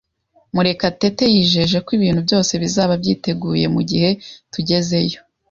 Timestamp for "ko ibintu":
1.85-2.19